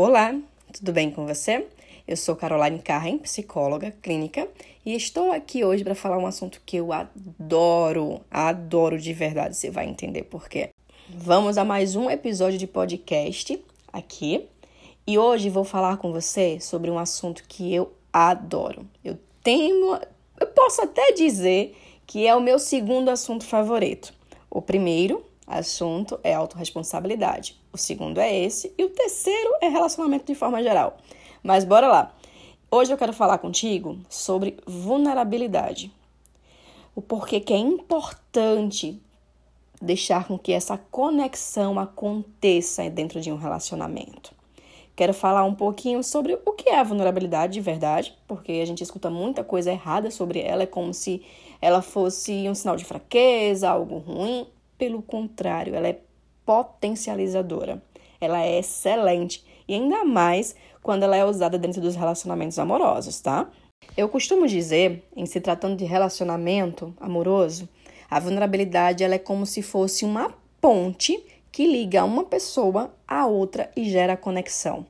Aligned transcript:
Olá, 0.00 0.32
tudo 0.72 0.92
bem 0.92 1.10
com 1.10 1.26
você? 1.26 1.66
Eu 2.06 2.16
sou 2.16 2.36
Caroline 2.36 2.78
Carren, 2.78 3.18
psicóloga 3.18 3.90
clínica, 4.00 4.46
e 4.86 4.94
estou 4.94 5.32
aqui 5.32 5.64
hoje 5.64 5.82
para 5.82 5.96
falar 5.96 6.18
um 6.18 6.26
assunto 6.28 6.62
que 6.64 6.76
eu 6.76 6.92
adoro, 6.92 8.20
adoro 8.30 8.96
de 8.96 9.12
verdade, 9.12 9.56
você 9.56 9.72
vai 9.72 9.88
entender 9.88 10.22
por 10.22 10.48
quê. 10.48 10.68
Vamos 11.08 11.58
a 11.58 11.64
mais 11.64 11.96
um 11.96 12.08
episódio 12.08 12.60
de 12.60 12.66
podcast 12.68 13.60
aqui, 13.92 14.46
e 15.04 15.18
hoje 15.18 15.50
vou 15.50 15.64
falar 15.64 15.96
com 15.96 16.12
você 16.12 16.60
sobre 16.60 16.92
um 16.92 16.98
assunto 17.00 17.42
que 17.48 17.74
eu 17.74 17.92
adoro. 18.12 18.86
Eu 19.04 19.18
tenho, 19.42 19.98
eu 20.38 20.46
posso 20.46 20.80
até 20.80 21.10
dizer 21.10 21.76
que 22.06 22.24
é 22.24 22.36
o 22.36 22.40
meu 22.40 22.60
segundo 22.60 23.08
assunto 23.08 23.44
favorito. 23.44 24.14
O 24.48 24.62
primeiro 24.62 25.24
assunto 25.48 26.20
é 26.22 26.34
autorresponsabilidade. 26.34 27.58
O 27.72 27.78
segundo 27.78 28.18
é 28.18 28.32
esse. 28.36 28.72
E 28.76 28.84
o 28.84 28.90
terceiro 28.90 29.50
é 29.60 29.68
relacionamento 29.68 30.26
de 30.26 30.34
forma 30.34 30.62
geral. 30.62 30.98
Mas 31.42 31.64
bora 31.64 31.88
lá. 31.88 32.14
Hoje 32.70 32.92
eu 32.92 32.98
quero 32.98 33.12
falar 33.12 33.38
contigo 33.38 33.98
sobre 34.08 34.58
vulnerabilidade. 34.66 35.90
O 36.94 37.00
porquê 37.00 37.40
que 37.40 37.54
é 37.54 37.56
importante 37.56 39.00
deixar 39.80 40.26
com 40.26 40.38
que 40.38 40.52
essa 40.52 40.76
conexão 40.76 41.78
aconteça 41.78 42.90
dentro 42.90 43.20
de 43.20 43.32
um 43.32 43.36
relacionamento. 43.36 44.36
Quero 44.94 45.14
falar 45.14 45.44
um 45.44 45.54
pouquinho 45.54 46.02
sobre 46.02 46.36
o 46.44 46.52
que 46.52 46.70
é 46.70 46.80
a 46.80 46.82
vulnerabilidade 46.82 47.52
de 47.52 47.60
verdade, 47.60 48.12
porque 48.26 48.50
a 48.52 48.66
gente 48.66 48.82
escuta 48.82 49.08
muita 49.08 49.44
coisa 49.44 49.70
errada 49.70 50.10
sobre 50.10 50.40
ela, 50.40 50.64
é 50.64 50.66
como 50.66 50.92
se 50.92 51.22
ela 51.62 51.80
fosse 51.80 52.48
um 52.48 52.54
sinal 52.54 52.74
de 52.74 52.84
fraqueza, 52.84 53.70
algo 53.70 53.98
ruim. 53.98 54.44
Pelo 54.78 55.02
contrário, 55.02 55.74
ela 55.74 55.88
é 55.88 56.00
potencializadora. 56.46 57.82
Ela 58.20 58.42
é 58.42 58.58
excelente 58.58 59.44
e 59.68 59.74
ainda 59.74 60.04
mais 60.04 60.56
quando 60.82 61.02
ela 61.02 61.16
é 61.16 61.24
usada 61.24 61.58
dentro 61.58 61.80
dos 61.80 61.94
relacionamentos 61.94 62.58
amorosos, 62.58 63.20
tá? 63.20 63.50
Eu 63.96 64.08
costumo 64.08 64.46
dizer, 64.46 65.04
em 65.14 65.26
se 65.26 65.40
tratando 65.40 65.76
de 65.76 65.84
relacionamento 65.84 66.94
amoroso, 66.98 67.68
a 68.10 68.18
vulnerabilidade 68.18 69.04
ela 69.04 69.14
é 69.14 69.18
como 69.18 69.44
se 69.44 69.60
fosse 69.60 70.04
uma 70.04 70.32
ponte 70.60 71.22
que 71.52 71.66
liga 71.66 72.04
uma 72.04 72.24
pessoa 72.24 72.94
à 73.06 73.26
outra 73.26 73.70
e 73.76 73.84
gera 73.90 74.16
conexão. 74.16 74.86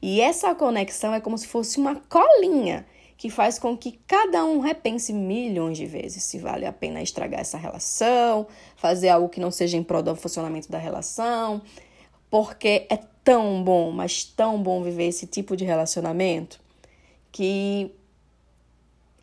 E 0.00 0.20
essa 0.20 0.54
conexão 0.54 1.12
é 1.12 1.20
como 1.20 1.36
se 1.36 1.46
fosse 1.46 1.78
uma 1.78 1.96
colinha 2.08 2.86
que 3.24 3.30
faz 3.30 3.58
com 3.58 3.74
que 3.74 3.92
cada 4.06 4.44
um 4.44 4.60
repense 4.60 5.10
milhões 5.10 5.78
de 5.78 5.86
vezes 5.86 6.24
se 6.24 6.38
vale 6.38 6.66
a 6.66 6.72
pena 6.74 7.00
estragar 7.00 7.40
essa 7.40 7.56
relação, 7.56 8.46
fazer 8.76 9.08
algo 9.08 9.30
que 9.30 9.40
não 9.40 9.50
seja 9.50 9.78
em 9.78 9.82
prol 9.82 10.02
do 10.02 10.14
funcionamento 10.14 10.70
da 10.70 10.76
relação, 10.76 11.62
porque 12.28 12.86
é 12.90 12.98
tão 13.24 13.64
bom, 13.64 13.90
mas 13.90 14.24
tão 14.24 14.62
bom 14.62 14.82
viver 14.82 15.06
esse 15.06 15.26
tipo 15.26 15.56
de 15.56 15.64
relacionamento 15.64 16.60
que 17.32 17.90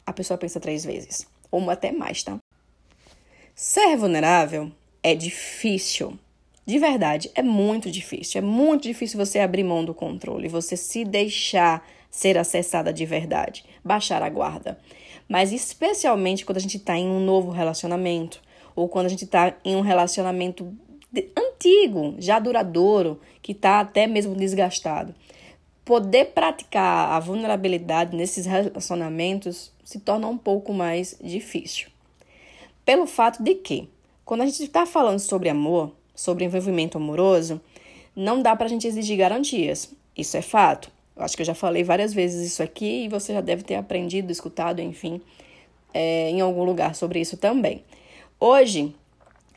a 0.03 0.11
pessoa 0.11 0.35
pensa 0.35 0.59
três 0.59 0.83
vezes, 0.83 1.27
ou 1.51 1.69
até 1.69 1.91
mais, 1.91 2.23
tá? 2.23 2.39
Ser 3.53 3.95
vulnerável 3.97 4.71
é 5.03 5.13
difícil. 5.13 6.17
De 6.65 6.79
verdade, 6.79 7.29
é 7.35 7.43
muito 7.43 7.91
difícil. 7.91 8.39
É 8.39 8.41
muito 8.41 8.81
difícil 8.81 9.23
você 9.23 9.37
abrir 9.37 9.63
mão 9.63 9.85
do 9.85 9.93
controle, 9.93 10.47
você 10.47 10.75
se 10.75 11.05
deixar 11.05 11.87
ser 12.11 12.37
acessada 12.37 12.91
de 12.91 13.05
verdade, 13.05 13.65
baixar 13.83 14.21
a 14.21 14.29
guarda. 14.29 14.77
Mas 15.27 15.53
especialmente 15.53 16.45
quando 16.45 16.57
a 16.57 16.61
gente 16.61 16.77
está 16.77 16.97
em 16.97 17.07
um 17.07 17.23
novo 17.23 17.49
relacionamento, 17.49 18.41
ou 18.75 18.89
quando 18.89 19.05
a 19.05 19.09
gente 19.09 19.23
está 19.23 19.55
em 19.63 19.75
um 19.75 19.81
relacionamento 19.81 20.77
antigo, 21.37 22.15
já 22.19 22.37
duradouro, 22.37 23.19
que 23.41 23.53
está 23.53 23.79
até 23.79 24.07
mesmo 24.07 24.35
desgastado. 24.35 25.15
Poder 25.83 26.25
praticar 26.25 27.11
a 27.11 27.19
vulnerabilidade 27.19 28.15
nesses 28.15 28.45
relacionamentos 28.45 29.71
se 29.83 29.99
torna 29.99 30.27
um 30.27 30.37
pouco 30.37 30.73
mais 30.73 31.17
difícil. 31.21 31.89
Pelo 32.85 33.07
fato 33.07 33.41
de 33.43 33.55
que, 33.55 33.89
quando 34.23 34.41
a 34.41 34.45
gente 34.45 34.63
está 34.63 34.85
falando 34.85 35.19
sobre 35.19 35.49
amor, 35.49 35.93
sobre 36.15 36.45
envolvimento 36.45 36.97
amoroso, 36.97 37.59
não 38.15 38.41
dá 38.41 38.55
para 38.55 38.65
a 38.65 38.69
gente 38.69 38.87
exigir 38.87 39.17
garantias. 39.17 39.93
Isso 40.15 40.37
é 40.37 40.41
fato. 40.41 40.91
Eu 41.21 41.25
acho 41.25 41.35
que 41.35 41.43
eu 41.43 41.45
já 41.45 41.53
falei 41.53 41.83
várias 41.83 42.15
vezes 42.15 42.51
isso 42.51 42.63
aqui 42.63 43.03
e 43.03 43.07
você 43.07 43.31
já 43.31 43.41
deve 43.41 43.61
ter 43.61 43.75
aprendido, 43.75 44.31
escutado, 44.31 44.81
enfim, 44.81 45.21
é, 45.93 46.31
em 46.31 46.41
algum 46.41 46.63
lugar 46.63 46.95
sobre 46.95 47.19
isso 47.19 47.37
também. 47.37 47.83
Hoje, 48.39 48.95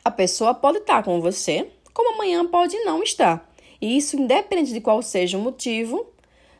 a 0.03 0.11
pessoa 0.11 0.53
pode 0.53 0.77
estar 0.77 1.01
com 1.01 1.19
você, 1.19 1.67
como 1.91 2.13
amanhã 2.13 2.45
pode 2.45 2.77
não 2.83 3.01
estar. 3.01 3.51
E 3.81 3.97
isso, 3.97 4.15
independente 4.15 4.73
de 4.73 4.79
qual 4.79 5.01
seja 5.01 5.39
o 5.39 5.41
motivo, 5.41 6.05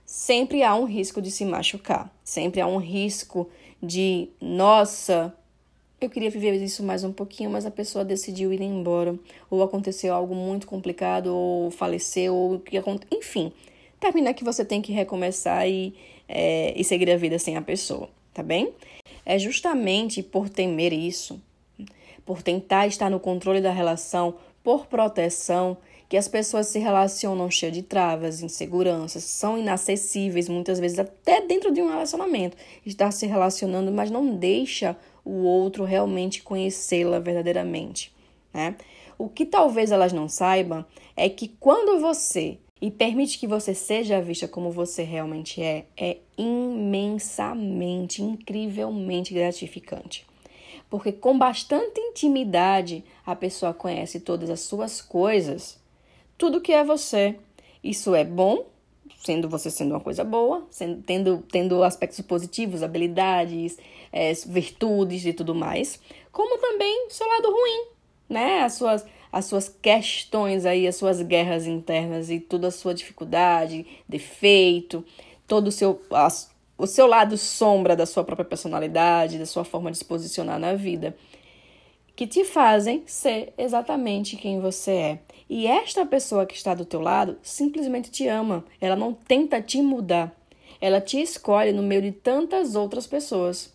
sempre 0.03 0.63
há 0.63 0.73
um 0.73 0.85
risco 0.85 1.21
de 1.21 1.29
se 1.29 1.45
machucar. 1.45 2.11
Sempre 2.23 2.59
há 2.59 2.65
um 2.65 2.77
risco 2.77 3.47
de, 3.83 4.29
nossa, 4.41 5.31
eu 6.01 6.09
queria 6.09 6.31
viver 6.31 6.53
isso 6.63 6.81
mais 6.81 7.03
um 7.03 7.13
pouquinho, 7.13 7.51
mas 7.51 7.63
a 7.63 7.69
pessoa 7.69 8.03
decidiu 8.03 8.51
ir 8.51 8.59
embora, 8.59 9.15
ou 9.51 9.61
aconteceu 9.61 10.15
algo 10.15 10.33
muito 10.33 10.65
complicado, 10.65 11.27
ou 11.27 11.69
faleceu, 11.69 12.33
ou 12.33 12.59
que 12.59 12.75
enfim 13.11 13.53
termina 14.05 14.35
que 14.35 14.43
você 14.43 14.63
tem 14.63 14.81
que 14.81 14.91
recomeçar 14.91 15.67
e, 15.67 15.95
é, 16.29 16.73
e 16.75 16.83
seguir 16.83 17.09
a 17.09 17.17
vida 17.17 17.39
sem 17.39 17.57
a 17.57 17.61
pessoa, 17.61 18.07
tá 18.33 18.43
bem? 18.43 18.71
É 19.25 19.39
justamente 19.39 20.21
por 20.21 20.47
temer 20.47 20.93
isso, 20.93 21.41
por 22.23 22.43
tentar 22.43 22.85
estar 22.85 23.09
no 23.09 23.19
controle 23.19 23.61
da 23.61 23.71
relação, 23.71 24.35
por 24.63 24.85
proteção, 24.85 25.77
que 26.07 26.17
as 26.17 26.27
pessoas 26.27 26.67
se 26.67 26.77
relacionam 26.77 27.49
cheias 27.49 27.73
de 27.73 27.81
travas, 27.81 28.43
inseguranças, 28.43 29.23
são 29.23 29.57
inacessíveis 29.57 30.47
muitas 30.47 30.79
vezes 30.79 30.99
até 30.99 31.41
dentro 31.41 31.73
de 31.73 31.81
um 31.81 31.89
relacionamento. 31.89 32.55
Está 32.85 33.09
se 33.09 33.25
relacionando, 33.25 33.91
mas 33.91 34.11
não 34.11 34.35
deixa 34.35 34.95
o 35.23 35.43
outro 35.45 35.83
realmente 35.83 36.43
conhecê-la 36.43 37.17
verdadeiramente, 37.17 38.13
né? 38.53 38.75
O 39.17 39.27
que 39.27 39.45
talvez 39.45 39.91
elas 39.91 40.13
não 40.13 40.29
saibam 40.29 40.85
é 41.17 41.27
que 41.27 41.47
quando 41.47 41.99
você 41.99 42.59
e 42.85 42.91
permite 42.91 43.39
que 43.39 43.47
você 43.47 43.73
seja 43.73 44.21
vista 44.21 44.47
como 44.47 44.69
você 44.69 45.01
realmente 45.01 45.59
é, 45.59 45.85
é 45.97 46.17
imensamente, 46.37 48.21
incrivelmente 48.21 49.33
gratificante. 49.33 50.23
Porque 50.87 51.11
com 51.11 51.35
bastante 51.35 51.99
intimidade 51.99 53.03
a 53.25 53.35
pessoa 53.35 53.73
conhece 53.73 54.19
todas 54.19 54.51
as 54.51 54.59
suas 54.59 55.01
coisas, 55.01 55.79
tudo 56.37 56.61
que 56.61 56.71
é 56.71 56.83
você. 56.83 57.35
Isso 57.83 58.13
é 58.13 58.23
bom, 58.23 58.67
sendo 59.17 59.49
você 59.49 59.71
sendo 59.71 59.95
uma 59.95 59.99
coisa 59.99 60.23
boa, 60.23 60.67
sendo, 60.69 61.01
tendo, 61.01 61.43
tendo 61.51 61.83
aspectos 61.83 62.21
positivos, 62.21 62.83
habilidades, 62.83 63.79
é, 64.13 64.31
virtudes 64.45 65.25
e 65.25 65.33
tudo 65.33 65.55
mais, 65.55 65.99
como 66.31 66.59
também 66.59 67.07
seu 67.09 67.27
lado 67.27 67.49
ruim, 67.49 67.85
né? 68.29 68.59
As 68.59 68.73
suas 68.73 69.03
as 69.35 69.43
suas 69.43 69.67
questões 69.67 70.65
aí, 70.65 70.87
as 70.87 70.95
suas 70.95 71.21
guerras 71.21 71.67
internas 71.67 72.29
e 72.29 72.39
toda 72.39 72.69
a 72.69 72.71
sua 72.71 72.93
dificuldade, 72.93 73.85
defeito, 74.07 75.03
todo 75.45 75.67
o 75.67 75.71
seu, 75.73 76.01
o 76.77 76.87
seu 76.87 77.05
lado 77.05 77.37
sombra 77.37 77.97
da 77.97 78.05
sua 78.05 78.23
própria 78.23 78.47
personalidade, 78.47 79.37
da 79.37 79.45
sua 79.45 79.65
forma 79.65 79.91
de 79.91 79.97
se 79.97 80.05
posicionar 80.05 80.57
na 80.57 80.73
vida, 80.73 81.17
que 82.15 82.25
te 82.25 82.45
fazem 82.45 83.03
ser 83.05 83.51
exatamente 83.57 84.37
quem 84.37 84.61
você 84.61 84.91
é. 84.91 85.19
E 85.49 85.67
esta 85.67 86.05
pessoa 86.05 86.45
que 86.45 86.55
está 86.55 86.73
do 86.73 86.85
teu 86.85 87.01
lado 87.01 87.37
simplesmente 87.43 88.09
te 88.09 88.29
ama, 88.29 88.63
ela 88.79 88.95
não 88.95 89.11
tenta 89.11 89.61
te 89.61 89.81
mudar. 89.81 90.33
Ela 90.79 91.01
te 91.01 91.21
escolhe 91.21 91.73
no 91.73 91.83
meio 91.83 92.01
de 92.01 92.13
tantas 92.13 92.73
outras 92.73 93.05
pessoas. 93.05 93.73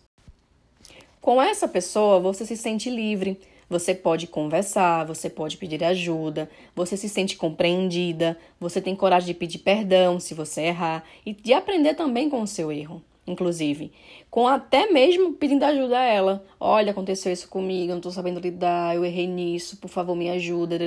Com 1.21 1.39
essa 1.39 1.67
pessoa, 1.67 2.19
você 2.19 2.47
se 2.47 2.57
sente 2.57 2.89
livre, 2.89 3.39
você 3.71 3.95
pode 3.95 4.27
conversar, 4.27 5.05
você 5.05 5.29
pode 5.29 5.55
pedir 5.55 5.81
ajuda, 5.81 6.49
você 6.75 6.97
se 6.97 7.07
sente 7.07 7.37
compreendida, 7.37 8.37
você 8.59 8.81
tem 8.81 8.93
coragem 8.93 9.27
de 9.27 9.33
pedir 9.33 9.59
perdão 9.59 10.19
se 10.19 10.33
você 10.33 10.63
errar 10.63 11.05
e 11.25 11.31
de 11.31 11.53
aprender 11.53 11.93
também 11.93 12.29
com 12.29 12.41
o 12.41 12.47
seu 12.47 12.69
erro, 12.69 13.01
inclusive. 13.25 13.93
Com 14.29 14.45
até 14.45 14.91
mesmo 14.91 15.31
pedindo 15.35 15.63
ajuda 15.63 15.99
a 15.99 16.03
ela. 16.03 16.45
Olha, 16.59 16.91
aconteceu 16.91 17.31
isso 17.31 17.47
comigo, 17.47 17.91
eu 17.91 17.95
não 17.95 18.01
tô 18.01 18.11
sabendo 18.11 18.41
lidar, 18.41 18.93
eu 18.93 19.05
errei 19.05 19.25
nisso, 19.25 19.77
por 19.77 19.87
favor, 19.87 20.17
me 20.17 20.29
ajuda. 20.29 20.77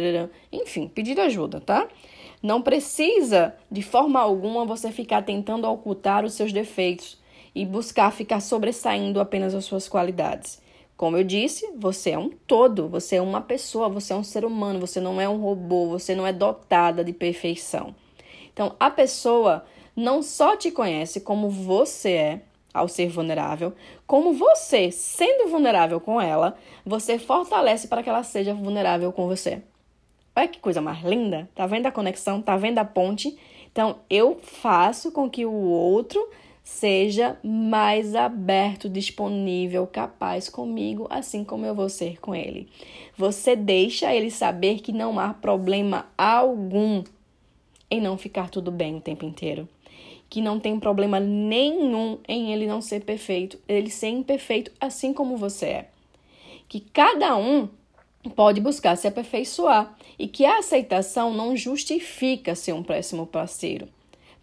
Enfim, 0.52 0.86
pedir 0.86 1.18
ajuda, 1.18 1.62
tá? 1.62 1.88
Não 2.42 2.60
precisa, 2.60 3.54
de 3.70 3.80
forma 3.80 4.20
alguma, 4.20 4.66
você 4.66 4.92
ficar 4.92 5.22
tentando 5.22 5.66
ocultar 5.66 6.22
os 6.22 6.34
seus 6.34 6.52
defeitos 6.52 7.18
e 7.54 7.64
buscar 7.64 8.12
ficar 8.12 8.40
sobressaindo 8.40 9.20
apenas 9.20 9.54
as 9.54 9.64
suas 9.64 9.88
qualidades. 9.88 10.62
Como 10.96 11.16
eu 11.16 11.24
disse, 11.24 11.72
você 11.76 12.10
é 12.10 12.18
um 12.18 12.30
todo, 12.30 12.88
você 12.88 13.16
é 13.16 13.20
uma 13.20 13.40
pessoa, 13.40 13.88
você 13.88 14.12
é 14.12 14.16
um 14.16 14.22
ser 14.22 14.44
humano, 14.44 14.78
você 14.78 15.00
não 15.00 15.20
é 15.20 15.28
um 15.28 15.40
robô, 15.40 15.88
você 15.88 16.14
não 16.14 16.26
é 16.26 16.32
dotada 16.32 17.02
de 17.02 17.12
perfeição. 17.12 17.94
Então, 18.52 18.76
a 18.78 18.88
pessoa 18.88 19.64
não 19.96 20.22
só 20.22 20.56
te 20.56 20.70
conhece 20.70 21.20
como 21.20 21.50
você 21.50 22.10
é, 22.12 22.40
ao 22.72 22.88
ser 22.88 23.08
vulnerável, 23.08 23.72
como 24.06 24.32
você, 24.32 24.90
sendo 24.90 25.48
vulnerável 25.48 26.00
com 26.00 26.20
ela, 26.20 26.56
você 26.84 27.18
fortalece 27.18 27.88
para 27.88 28.02
que 28.02 28.08
ela 28.08 28.22
seja 28.22 28.54
vulnerável 28.54 29.12
com 29.12 29.26
você. 29.26 29.62
Olha 30.36 30.48
que 30.48 30.58
coisa 30.58 30.80
mais 30.80 31.02
linda! 31.04 31.48
Tá 31.54 31.66
vendo 31.66 31.86
a 31.86 31.92
conexão? 31.92 32.42
Tá 32.42 32.56
vendo 32.56 32.78
a 32.78 32.84
ponte? 32.84 33.36
Então, 33.70 33.96
eu 34.08 34.36
faço 34.42 35.12
com 35.12 35.28
que 35.28 35.44
o 35.44 35.52
outro 35.52 36.28
seja 36.64 37.38
mais 37.44 38.14
aberto, 38.14 38.88
disponível, 38.88 39.86
capaz 39.86 40.48
comigo, 40.48 41.06
assim 41.10 41.44
como 41.44 41.66
eu 41.66 41.74
vou 41.74 41.90
ser 41.90 42.18
com 42.18 42.34
ele. 42.34 42.66
Você 43.18 43.54
deixa 43.54 44.14
ele 44.14 44.30
saber 44.30 44.80
que 44.80 44.90
não 44.90 45.20
há 45.20 45.34
problema 45.34 46.06
algum 46.16 47.04
em 47.90 48.00
não 48.00 48.16
ficar 48.16 48.48
tudo 48.48 48.72
bem 48.72 48.96
o 48.96 49.00
tempo 49.00 49.26
inteiro. 49.26 49.68
Que 50.30 50.40
não 50.40 50.58
tem 50.58 50.80
problema 50.80 51.20
nenhum 51.20 52.18
em 52.26 52.50
ele 52.52 52.66
não 52.66 52.80
ser 52.80 53.04
perfeito, 53.04 53.58
ele 53.68 53.90
ser 53.90 54.08
imperfeito 54.08 54.72
assim 54.80 55.12
como 55.12 55.36
você 55.36 55.66
é. 55.66 55.90
Que 56.66 56.80
cada 56.80 57.36
um 57.36 57.68
pode 58.34 58.58
buscar 58.58 58.96
se 58.96 59.06
aperfeiçoar 59.06 59.94
e 60.18 60.26
que 60.26 60.46
a 60.46 60.58
aceitação 60.58 61.34
não 61.34 61.54
justifica 61.54 62.54
ser 62.54 62.72
um 62.72 62.82
péssimo 62.82 63.26
parceiro. 63.26 63.86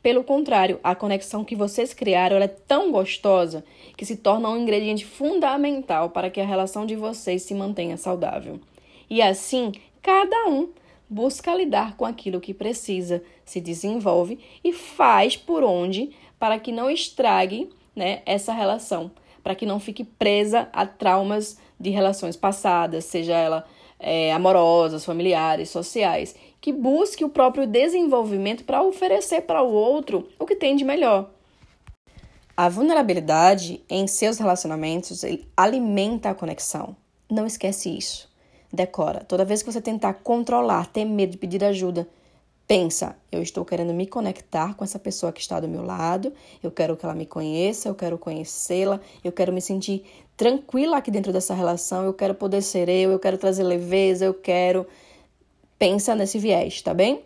Pelo 0.02 0.24
contrário, 0.24 0.80
a 0.84 0.96
conexão 0.96 1.46
que 1.46 1.56
vocês 1.56 1.94
criaram 1.94 2.38
é 2.38 2.48
tão 2.48 2.92
gostosa 2.92 3.64
que 3.96 4.06
se 4.06 4.16
torna 4.16 4.50
um 4.50 4.58
ingrediente 4.58 5.06
fundamental 5.06 6.10
para 6.10 6.30
que 6.30 6.42
a 6.42 6.46
relação 6.46 6.86
de 6.86 6.96
vocês 6.96 7.44
se 7.44 7.54
mantenha 7.54 7.98
saudável. 7.98 8.60
E 9.08 9.22
assim, 9.22 9.72
cada 10.02 10.48
um 10.48 10.70
busca 11.08 11.54
lidar 11.54 11.96
com 11.98 12.06
aquilo 12.06 12.40
que 12.40 12.54
precisa, 12.54 13.22
se 13.46 13.62
desenvolve 13.62 14.40
e 14.64 14.74
faz 14.74 15.38
por 15.38 15.64
onde 15.64 16.12
para 16.40 16.58
que 16.58 16.72
não 16.72 16.90
estrague 16.90 17.70
né, 17.96 18.22
essa 18.26 18.54
relação, 18.54 19.12
para 19.44 19.54
que 19.54 19.66
não 19.66 19.80
fique 19.80 20.04
presa 20.04 20.70
a 20.74 20.86
traumas 20.86 21.60
de 21.80 21.90
relações 21.90 22.36
passadas, 22.36 23.06
seja 23.06 23.34
ela 23.34 23.68
é, 24.00 24.34
amorosas, 24.34 25.06
familiares, 25.06 25.70
sociais, 25.70 26.36
que 26.62 26.72
busque 26.72 27.26
o 27.26 27.30
próprio 27.30 27.66
desenvolvimento 27.66 28.64
para 28.64 28.84
oferecer 28.84 29.42
para 29.42 29.64
o 29.64 29.74
outro 29.74 30.30
o 30.38 30.46
que 30.46 30.56
tem 30.56 30.76
de 30.76 30.86
melhor. 30.86 31.32
A 32.56 32.70
vulnerabilidade 32.70 33.84
em 33.90 34.06
seus 34.06 34.38
relacionamentos 34.38 35.24
alimenta 35.58 36.30
a 36.30 36.36
conexão. 36.36 36.96
Não 37.28 37.48
esquece 37.48 37.90
isso. 37.90 38.30
Decora. 38.72 39.24
Toda 39.24 39.44
vez 39.44 39.64
que 39.64 39.72
você 39.72 39.82
tentar 39.82 40.14
controlar, 40.14 40.86
ter 40.86 41.04
medo 41.04 41.32
de 41.32 41.38
pedir 41.38 41.64
ajuda, 41.64 42.08
pensa: 42.68 43.18
eu 43.32 43.42
estou 43.42 43.66
querendo 43.66 43.94
me 43.94 44.06
conectar 44.06 44.76
com 44.76 44.84
essa 44.84 45.00
pessoa 45.00 45.32
que 45.32 45.42
está 45.42 45.60
do 45.60 45.68
meu 45.68 45.84
lado, 45.84 46.32
eu 46.62 46.70
quero 46.70 46.96
que 46.96 47.04
ela 47.04 47.16
me 47.16 47.26
conheça, 47.26 47.90
eu 47.90 47.96
quero 47.96 48.18
conhecê-la, 48.18 49.00
eu 49.24 49.32
quero 49.32 49.52
me 49.52 49.62
sentir 49.62 50.06
tranquila 50.38 50.98
aqui 50.98 51.10
dentro 51.10 51.34
dessa 51.34 51.54
relação, 51.54 52.06
eu 52.06 52.14
quero 52.14 52.36
poder 52.36 52.62
ser 52.62 52.88
eu, 52.88 53.12
eu 53.12 53.20
quero 53.20 53.38
trazer 53.38 53.64
leveza, 53.64 54.26
eu 54.26 54.34
quero 54.34 54.88
pensa 55.82 56.14
nesse 56.14 56.38
viés, 56.38 56.80
tá 56.80 56.94
bem? 56.94 57.24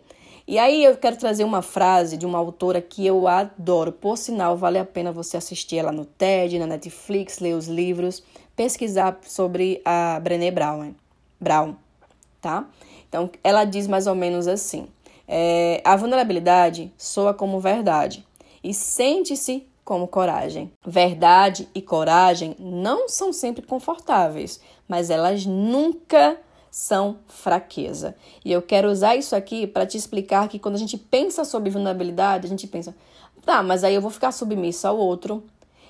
E 0.48 0.58
aí 0.58 0.82
eu 0.82 0.96
quero 0.96 1.18
trazer 1.18 1.44
uma 1.44 1.60
frase 1.60 2.16
de 2.16 2.24
uma 2.24 2.38
autora 2.38 2.80
que 2.80 3.04
eu 3.04 3.28
adoro. 3.28 3.92
Por 3.92 4.16
sinal, 4.16 4.56
vale 4.56 4.78
a 4.78 4.84
pena 4.84 5.12
você 5.12 5.36
assistir 5.36 5.76
ela 5.76 5.92
no 5.92 6.06
TED, 6.06 6.58
na 6.58 6.66
Netflix, 6.66 7.38
ler 7.38 7.52
os 7.52 7.66
livros, 7.66 8.22
pesquisar 8.56 9.18
sobre 9.26 9.82
a 9.84 10.18
Brené 10.20 10.50
Brown, 10.50 10.94
Brown 11.38 11.74
tá? 12.40 12.66
Então, 13.06 13.28
ela 13.44 13.66
diz 13.66 13.86
mais 13.86 14.06
ou 14.06 14.14
menos 14.14 14.48
assim: 14.48 14.88
é, 15.28 15.82
a 15.84 15.94
vulnerabilidade 15.94 16.90
soa 16.96 17.34
como 17.34 17.60
verdade 17.60 18.24
e 18.64 18.72
sente-se 18.72 19.66
como 19.84 20.08
coragem. 20.08 20.72
Verdade 20.82 21.68
e 21.74 21.82
coragem 21.82 22.56
não 22.58 23.06
são 23.06 23.34
sempre 23.34 23.66
confortáveis, 23.66 24.62
mas 24.88 25.10
elas 25.10 25.44
nunca 25.44 26.38
são 26.76 27.16
fraqueza. 27.26 28.14
E 28.44 28.52
eu 28.52 28.60
quero 28.60 28.90
usar 28.90 29.16
isso 29.16 29.34
aqui 29.34 29.66
para 29.66 29.86
te 29.86 29.96
explicar 29.96 30.46
que 30.46 30.58
quando 30.58 30.74
a 30.74 30.78
gente 30.78 30.98
pensa 30.98 31.42
sobre 31.42 31.70
vulnerabilidade, 31.70 32.44
a 32.44 32.50
gente 32.50 32.66
pensa, 32.66 32.94
tá, 33.46 33.62
mas 33.62 33.82
aí 33.82 33.94
eu 33.94 34.02
vou 34.02 34.10
ficar 34.10 34.30
submissa 34.30 34.90
ao 34.90 34.98
outro, 34.98 35.42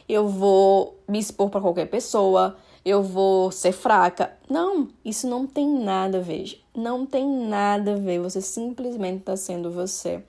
eu 0.09 0.29
vou 0.29 0.97
me 1.09 1.19
expor 1.19 1.51
para 1.51 1.61
qualquer 1.61 1.87
pessoa, 1.87 2.57
eu 2.85 3.03
vou 3.03 3.51
ser 3.51 3.73
fraca. 3.73 4.33
Não, 4.49 4.87
isso 5.05 5.27
não 5.27 5.45
tem 5.45 5.69
nada 5.69 6.19
a 6.19 6.21
ver. 6.21 6.63
Não 6.73 7.05
tem 7.05 7.27
nada 7.27 7.95
a 7.95 7.99
ver. 7.99 8.21
Você 8.21 8.41
simplesmente 8.41 9.19
está 9.19 9.37
sendo 9.37 9.73
você. 9.73 10.23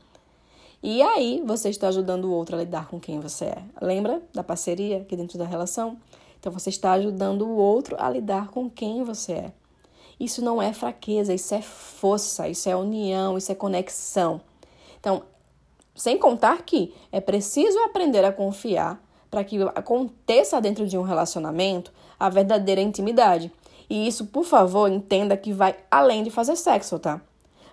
E 0.81 1.03
aí 1.03 1.43
você 1.45 1.69
está 1.69 1.89
ajudando 1.89 2.25
o 2.25 2.31
outro 2.31 2.55
a 2.55 2.59
lidar 2.59 2.87
com 2.87 2.99
quem 2.99 3.19
você 3.19 3.45
é. 3.45 3.63
Lembra 3.79 4.23
da 4.33 4.43
parceria 4.43 4.97
aqui 4.97 5.15
dentro 5.15 5.37
da 5.37 5.45
relação? 5.45 5.97
Então 6.39 6.51
você 6.51 6.71
está 6.71 6.93
ajudando 6.93 7.43
o 7.43 7.57
outro 7.57 7.95
a 7.99 8.09
lidar 8.09 8.47
com 8.47 8.67
quem 8.67 9.03
você 9.03 9.33
é. 9.33 9.53
Isso 10.19 10.43
não 10.43 10.61
é 10.61 10.73
fraqueza, 10.73 11.33
isso 11.33 11.53
é 11.53 11.61
força, 11.61 12.49
isso 12.49 12.67
é 12.67 12.75
união, 12.75 13.37
isso 13.37 13.51
é 13.51 13.55
conexão. 13.55 14.41
Então, 14.99 15.23
sem 15.95 16.17
contar 16.17 16.63
que 16.63 16.93
é 17.11 17.19
preciso 17.19 17.77
aprender 17.79 18.23
a 18.23 18.31
confiar 18.31 19.01
para 19.29 19.43
que 19.43 19.61
aconteça 19.75 20.61
dentro 20.61 20.87
de 20.87 20.97
um 20.97 21.01
relacionamento 21.01 21.91
a 22.19 22.29
verdadeira 22.29 22.81
intimidade. 22.81 23.51
E 23.89 24.07
isso, 24.07 24.25
por 24.25 24.43
favor, 24.43 24.89
entenda 24.89 25.37
que 25.37 25.53
vai 25.53 25.75
além 25.89 26.23
de 26.23 26.29
fazer 26.29 26.55
sexo, 26.55 26.99
tá? 26.99 27.21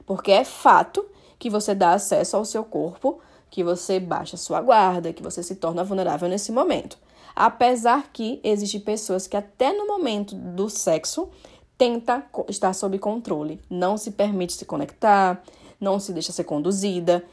Porque 0.07 0.31
é 0.31 0.45
fato 0.45 1.05
que 1.39 1.51
você 1.51 1.75
dá 1.75 1.93
acesso 1.93 2.37
ao 2.37 2.45
seu 2.45 2.65
corpo, 2.65 3.21
que 3.51 3.65
você 3.65 3.99
baixa 4.01 4.37
sua 4.37 4.61
guarda, 4.61 5.13
que 5.13 5.23
você 5.23 5.43
se 5.43 5.57
torna 5.57 5.85
vulnerável 5.85 6.29
nesse 6.29 6.53
momento. 6.53 6.99
Apesar 7.35 8.11
que 8.13 8.41
existem 8.45 8.81
pessoas 8.81 9.27
que 9.27 9.37
até 9.37 9.73
no 9.73 9.87
momento 9.87 10.35
do 10.35 10.71
sexo 10.71 11.29
tenta 11.77 12.25
estar 12.49 12.73
sob 12.73 12.99
controle, 12.99 13.61
não 13.69 13.97
se 13.97 14.13
permite 14.13 14.53
se 14.53 14.65
conectar, 14.65 15.43
não 15.81 15.99
se 15.99 16.13
deixa 16.13 16.33
ser 16.33 16.45
conduzida, 16.45 17.25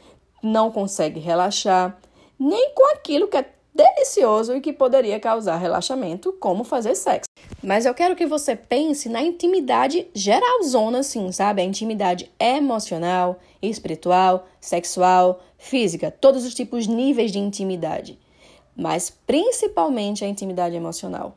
não 0.42 0.70
consegue 0.70 1.20
relaxar, 1.20 1.98
nem 2.38 2.74
com 2.74 2.92
aquilo 2.94 3.28
que 3.28 3.36
é 3.36 3.46
delicioso 3.74 4.54
e 4.54 4.60
que 4.60 4.72
poderia 4.72 5.18
causar 5.18 5.56
relaxamento, 5.56 6.32
como 6.34 6.64
fazer 6.64 6.94
sexo. 6.94 7.26
Mas 7.62 7.86
eu 7.86 7.94
quero 7.94 8.16
que 8.16 8.26
você 8.26 8.54
pense 8.54 9.08
na 9.08 9.22
intimidade 9.22 10.06
geralzona, 10.14 10.98
assim, 10.98 11.32
sabe? 11.32 11.62
A 11.62 11.64
intimidade 11.64 12.30
emocional, 12.38 13.38
espiritual, 13.62 14.46
sexual, 14.60 15.40
física, 15.56 16.10
todos 16.10 16.44
os 16.44 16.54
tipos, 16.54 16.86
níveis 16.86 17.32
de 17.32 17.38
intimidade. 17.38 18.18
Mas 18.76 19.10
principalmente 19.26 20.24
a 20.24 20.28
intimidade 20.28 20.74
emocional. 20.74 21.36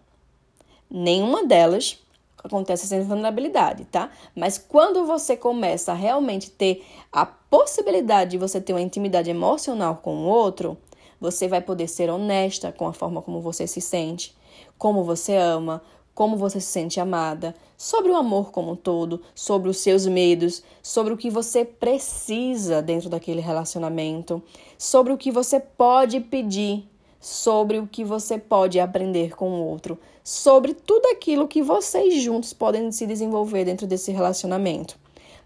Nenhuma 0.90 1.46
delas 1.46 2.00
acontece 2.46 2.88
sem 2.88 3.02
vulnerabilidade, 3.02 3.86
tá? 3.86 4.10
Mas 4.36 4.58
quando 4.58 5.06
você 5.06 5.36
começa 5.36 5.92
a 5.92 5.96
realmente 5.96 6.52
ter 6.52 6.86
a 7.12 7.26
possibilidade 7.26 8.32
de 8.32 8.38
você 8.38 8.62
ter 8.62 8.74
uma 8.74 8.82
intimidade 8.82 9.30
emocional 9.30 9.98
com 9.98 10.16
o 10.16 10.28
outro, 10.28 10.78
você 11.20 11.48
vai 11.48 11.62
poder 11.62 11.88
ser 11.88 12.10
honesta 12.10 12.72
com 12.72 12.88
a 12.88 12.94
forma 12.94 13.22
como 13.22 13.42
você 13.42 13.66
se 13.66 13.82
sente, 13.82 14.36
como 14.78 15.04
você 15.04 15.36
ama, 15.36 15.82
como 16.14 16.38
você 16.38 16.62
se 16.62 16.68
sente 16.68 17.00
amada, 17.00 17.56
sobre 17.78 18.12
o 18.12 18.16
amor 18.16 18.52
como 18.52 18.72
um 18.72 18.76
todo, 18.76 19.22
sobre 19.34 19.70
os 19.70 19.78
seus 19.78 20.06
medos, 20.06 20.64
sobre 20.82 21.14
o 21.14 21.18
que 21.18 21.30
você 21.30 21.66
precisa 21.66 22.82
dentro 22.82 23.10
daquele 23.10 23.42
relacionamento, 23.42 24.42
sobre 24.78 25.12
o 25.12 25.18
que 25.18 25.32
você 25.32 25.60
pode 25.60 26.20
pedir 26.22 26.88
sobre 27.26 27.80
o 27.80 27.88
que 27.88 28.04
você 28.04 28.38
pode 28.38 28.80
aprender 28.80 29.36
com 29.36 29.50
o 29.50 29.66
outro, 29.66 29.98
sobre 30.26 30.74
tudo 30.74 31.06
aquilo 31.10 31.48
que 31.48 31.62
vocês 31.62 32.24
juntos 32.24 32.52
podem 32.52 32.92
se 32.92 33.06
desenvolver 33.06 33.64
dentro 33.64 33.86
desse 33.86 34.12
relacionamento. 34.12 34.98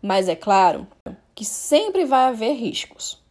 Mas 0.02 0.30
é 0.30 0.38
claro 0.38 0.88
que 1.36 1.44
sempre 1.44 2.06
vai 2.06 2.30
haver 2.30 2.54
riscos. 2.54 3.22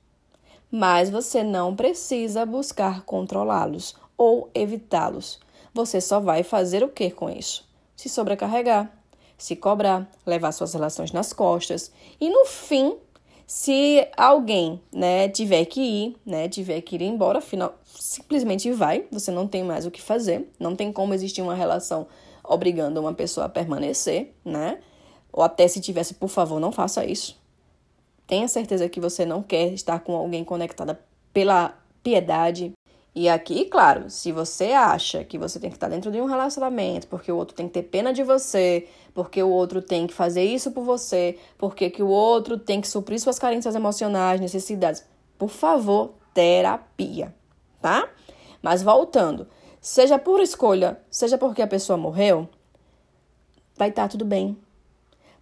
Mas 0.71 1.09
você 1.09 1.43
não 1.43 1.75
precisa 1.75 2.45
buscar 2.45 3.03
controlá-los 3.03 3.97
ou 4.15 4.51
evitá-los. 4.55 5.41
Você 5.73 6.03
só 6.03 6.21
vai 6.21 6.43
fazer 6.43 6.85
o 6.85 6.89
que 6.91 7.11
com 7.11 7.31
isso? 7.31 7.67
Se 7.97 8.11
sobrecarregar, 8.11 8.93
se 9.39 9.57
cobrar, 9.57 10.07
levar 10.27 10.53
suas 10.53 10.75
relações 10.75 11.13
nas 11.13 11.33
costas 11.33 11.91
e 12.21 12.29
no 12.29 12.45
fim 12.45 12.95
se 13.49 14.07
alguém, 14.15 14.79
né, 14.93 15.27
tiver 15.27 15.65
que 15.65 15.81
ir, 15.81 16.17
né, 16.25 16.51
tiver 16.51 16.83
que 16.83 16.97
ir 16.97 17.01
embora, 17.01 17.41
final, 17.41 17.79
simplesmente 17.83 18.71
vai, 18.73 19.07
você 19.11 19.31
não 19.31 19.49
tem 19.49 19.65
mais 19.65 19.87
o 19.87 19.91
que 19.91 20.03
fazer, 20.03 20.53
não 20.61 20.77
tem 20.77 20.93
como 20.93 21.15
existir 21.15 21.41
uma 21.41 21.55
relação 21.55 22.07
obrigando 22.45 23.01
uma 23.01 23.15
pessoa 23.15 23.47
a 23.47 23.49
permanecer, 23.49 24.35
né? 24.45 24.81
Ou 25.33 25.43
até 25.43 25.67
se 25.67 25.81
tivesse, 25.81 26.13
por 26.13 26.29
favor, 26.29 26.61
não 26.61 26.71
faça 26.71 27.07
isso. 27.07 27.41
Tenha 28.27 28.47
certeza 28.49 28.87
que 28.87 29.01
você 29.01 29.25
não 29.25 29.43
quer 29.43 29.73
estar 29.73 29.99
com 30.01 30.15
alguém 30.15 30.45
conectada 30.45 31.01
pela 31.33 31.75
piedade, 32.03 32.75
e 33.21 33.29
aqui, 33.29 33.65
claro, 33.65 34.09
se 34.09 34.31
você 34.31 34.67
acha 34.67 35.25
que 35.25 35.37
você 35.37 35.59
tem 35.59 35.71
que 35.71 35.77
estar 35.77 35.89
dentro 35.89 36.09
de 36.09 36.21
um 36.21 36.27
relacionamento 36.27 37.09
porque 37.09 37.33
o 37.33 37.37
outro 37.37 37.53
tem 37.53 37.67
que 37.67 37.75
ter 37.75 37.83
pena 37.83 38.13
de 38.13 38.23
você, 38.23 38.87
porque 39.13 39.43
o 39.43 39.51
outro 39.51 39.83
tem 39.83 40.07
que 40.07 40.15
fazer 40.15 40.45
isso 40.45 40.71
por 40.71 40.85
você, 40.85 41.37
porque 41.59 41.91
que 41.91 42.01
o 42.01 42.07
outro 42.07 42.57
tem 42.57 42.81
que 42.81 42.87
suprir 42.87 43.19
suas 43.19 43.37
carências 43.37 43.75
emocionais, 43.75 44.41
necessidades, 44.41 45.05
por 45.37 45.49
favor, 45.49 46.13
terapia, 46.33 47.35
tá? 47.83 48.09
Mas 48.63 48.85
voltando, 48.85 49.49
seja 49.81 50.17
por 50.17 50.39
escolha, 50.39 50.97
seja 51.11 51.37
porque 51.37 51.61
a 51.61 51.67
pessoa 51.67 51.97
morreu, 51.97 52.49
vai 53.77 53.89
estar 53.89 54.07
tudo 54.07 54.25
bem. 54.25 54.57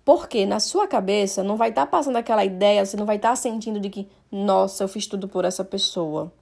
Porque 0.02 0.46
na 0.46 0.60
sua 0.60 0.88
cabeça 0.88 1.44
não 1.44 1.58
vai 1.58 1.68
estar 1.68 1.84
tá 1.84 1.90
passando 1.90 2.16
aquela 2.16 2.42
ideia, 2.42 2.86
você 2.86 2.96
não 2.96 3.04
vai 3.04 3.16
estar 3.16 3.28
tá 3.28 3.36
sentindo 3.36 3.78
de 3.78 3.90
que, 3.90 4.08
nossa, 4.32 4.82
eu 4.82 4.88
fiz 4.88 5.06
tudo 5.06 5.28
por 5.28 5.44
essa 5.44 5.62
pessoa. 5.62 6.32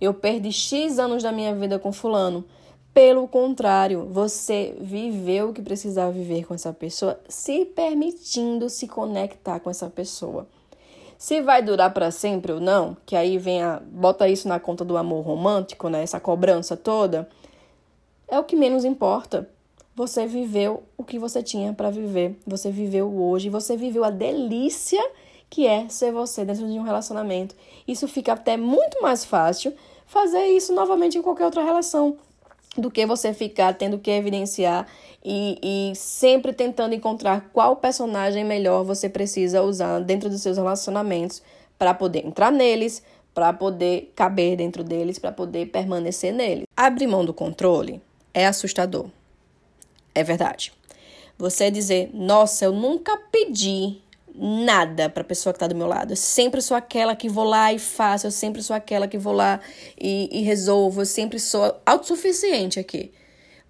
Eu 0.00 0.14
perdi 0.14 0.52
X 0.52 0.98
anos 0.98 1.22
da 1.22 1.32
minha 1.32 1.54
vida 1.54 1.78
com 1.78 1.92
fulano. 1.92 2.44
Pelo 2.92 3.26
contrário, 3.26 4.06
você 4.10 4.76
viveu 4.80 5.50
o 5.50 5.52
que 5.52 5.60
precisava 5.60 6.12
viver 6.12 6.46
com 6.46 6.54
essa 6.54 6.72
pessoa, 6.72 7.18
se 7.28 7.64
permitindo 7.64 8.70
se 8.70 8.86
conectar 8.86 9.58
com 9.58 9.68
essa 9.68 9.90
pessoa. 9.90 10.46
Se 11.18 11.40
vai 11.40 11.62
durar 11.62 11.92
para 11.92 12.10
sempre 12.10 12.52
ou 12.52 12.60
não, 12.60 12.96
que 13.04 13.16
aí 13.16 13.38
vem 13.38 13.62
a 13.62 13.80
bota 13.80 14.28
isso 14.28 14.46
na 14.46 14.60
conta 14.60 14.84
do 14.84 14.96
amor 14.96 15.24
romântico, 15.24 15.88
né? 15.88 16.02
Essa 16.02 16.20
cobrança 16.20 16.76
toda, 16.76 17.28
é 18.28 18.38
o 18.38 18.44
que 18.44 18.54
menos 18.54 18.84
importa. 18.84 19.48
Você 19.96 20.26
viveu 20.26 20.82
o 20.96 21.04
que 21.04 21.18
você 21.18 21.42
tinha 21.42 21.72
para 21.72 21.90
viver. 21.90 22.38
Você 22.46 22.70
viveu 22.70 23.12
hoje, 23.12 23.48
você 23.48 23.76
viveu 23.76 24.04
a 24.04 24.10
delícia 24.10 25.02
que 25.54 25.68
é 25.68 25.88
ser 25.88 26.10
você 26.10 26.44
dentro 26.44 26.66
de 26.66 26.76
um 26.76 26.82
relacionamento. 26.82 27.54
Isso 27.86 28.08
fica 28.08 28.32
até 28.32 28.56
muito 28.56 29.00
mais 29.00 29.24
fácil 29.24 29.72
fazer 30.04 30.46
isso 30.48 30.74
novamente 30.74 31.16
em 31.16 31.22
qualquer 31.22 31.44
outra 31.44 31.62
relação 31.62 32.16
do 32.76 32.90
que 32.90 33.06
você 33.06 33.32
ficar 33.32 33.72
tendo 33.74 33.96
que 33.96 34.10
evidenciar 34.10 34.84
e, 35.24 35.92
e 35.92 35.94
sempre 35.94 36.52
tentando 36.52 36.92
encontrar 36.92 37.50
qual 37.52 37.76
personagem 37.76 38.42
melhor 38.44 38.82
você 38.82 39.08
precisa 39.08 39.62
usar 39.62 40.00
dentro 40.00 40.28
dos 40.28 40.42
seus 40.42 40.56
relacionamentos 40.56 41.40
para 41.78 41.94
poder 41.94 42.26
entrar 42.26 42.50
neles, 42.50 43.00
para 43.32 43.52
poder 43.52 44.12
caber 44.16 44.56
dentro 44.56 44.82
deles, 44.82 45.20
para 45.20 45.30
poder 45.30 45.66
permanecer 45.66 46.34
neles. 46.34 46.64
Abrir 46.76 47.06
mão 47.06 47.24
do 47.24 47.32
controle 47.32 48.02
é 48.34 48.44
assustador. 48.44 49.06
É 50.12 50.24
verdade. 50.24 50.72
Você 51.38 51.70
dizer, 51.70 52.10
nossa, 52.12 52.64
eu 52.64 52.72
nunca 52.72 53.16
pedi 53.30 53.98
nada 54.34 55.08
para 55.08 55.22
a 55.22 55.26
pessoa 55.26 55.52
que 55.52 55.56
está 55.56 55.66
do 55.66 55.74
meu 55.74 55.86
lado. 55.86 56.12
Eu 56.12 56.16
sempre 56.16 56.60
sou 56.60 56.76
aquela 56.76 57.14
que 57.14 57.28
vou 57.28 57.44
lá 57.44 57.72
e 57.72 57.78
faço, 57.78 58.26
eu 58.26 58.30
sempre 58.30 58.62
sou 58.62 58.74
aquela 58.74 59.06
que 59.06 59.16
vou 59.16 59.32
lá 59.32 59.60
e, 60.00 60.28
e 60.32 60.42
resolvo, 60.42 61.02
eu 61.02 61.06
sempre 61.06 61.38
sou 61.38 61.80
autossuficiente 61.86 62.80
aqui. 62.80 63.12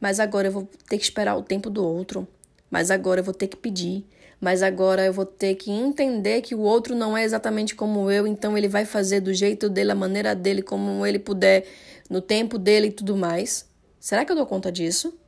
Mas 0.00 0.18
agora 0.18 0.48
eu 0.48 0.52
vou 0.52 0.68
ter 0.88 0.98
que 0.98 1.04
esperar 1.04 1.36
o 1.36 1.42
tempo 1.42 1.68
do 1.68 1.84
outro. 1.86 2.26
Mas 2.70 2.90
agora 2.90 3.20
eu 3.20 3.24
vou 3.24 3.34
ter 3.34 3.46
que 3.46 3.56
pedir. 3.56 4.06
Mas 4.40 4.62
agora 4.62 5.04
eu 5.04 5.12
vou 5.12 5.24
ter 5.24 5.54
que 5.54 5.70
entender 5.70 6.42
que 6.42 6.54
o 6.54 6.60
outro 6.60 6.94
não 6.94 7.16
é 7.16 7.24
exatamente 7.24 7.74
como 7.74 8.10
eu, 8.10 8.26
então 8.26 8.58
ele 8.58 8.68
vai 8.68 8.84
fazer 8.84 9.20
do 9.20 9.32
jeito 9.32 9.70
dele, 9.70 9.92
a 9.92 9.94
maneira 9.94 10.34
dele, 10.34 10.60
como 10.60 11.06
ele 11.06 11.18
puder, 11.18 11.64
no 12.10 12.20
tempo 12.20 12.58
dele 12.58 12.88
e 12.88 12.92
tudo 12.92 13.16
mais. 13.16 13.66
Será 13.98 14.24
que 14.24 14.32
eu 14.32 14.36
dou 14.36 14.44
conta 14.44 14.70
disso? 14.70 15.18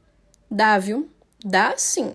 Dá, 0.50 0.76
viu? 0.78 1.08
Dá 1.42 1.74
sim. 1.78 2.12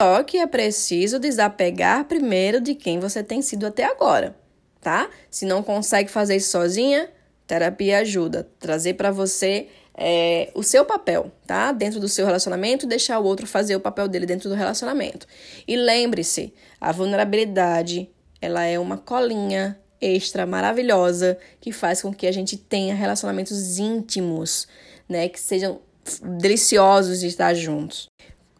Só 0.00 0.22
que 0.22 0.36
é 0.36 0.46
preciso 0.46 1.18
desapegar 1.18 2.04
primeiro 2.04 2.60
de 2.60 2.74
quem 2.74 3.00
você 3.00 3.22
tem 3.22 3.40
sido 3.40 3.66
até 3.66 3.84
agora, 3.84 4.36
tá? 4.78 5.08
Se 5.30 5.46
não 5.46 5.62
consegue 5.62 6.10
fazer 6.10 6.36
isso 6.36 6.50
sozinha, 6.50 7.08
terapia 7.46 8.00
ajuda. 8.00 8.46
Trazer 8.58 8.92
para 8.92 9.10
você 9.10 9.68
é, 9.96 10.50
o 10.54 10.62
seu 10.62 10.84
papel, 10.84 11.32
tá? 11.46 11.72
Dentro 11.72 11.98
do 11.98 12.10
seu 12.10 12.26
relacionamento, 12.26 12.86
deixar 12.86 13.18
o 13.18 13.24
outro 13.24 13.46
fazer 13.46 13.74
o 13.74 13.80
papel 13.80 14.06
dele 14.06 14.26
dentro 14.26 14.50
do 14.50 14.54
relacionamento. 14.54 15.26
E 15.66 15.76
lembre-se, 15.76 16.52
a 16.78 16.92
vulnerabilidade, 16.92 18.10
ela 18.38 18.64
é 18.64 18.78
uma 18.78 18.98
colinha 18.98 19.80
extra 19.98 20.44
maravilhosa 20.44 21.38
que 21.58 21.72
faz 21.72 22.02
com 22.02 22.12
que 22.12 22.26
a 22.26 22.32
gente 22.32 22.58
tenha 22.58 22.94
relacionamentos 22.94 23.78
íntimos, 23.78 24.68
né? 25.08 25.26
Que 25.26 25.40
sejam 25.40 25.80
deliciosos 26.38 27.20
de 27.20 27.28
estar 27.28 27.54
juntos. 27.54 28.08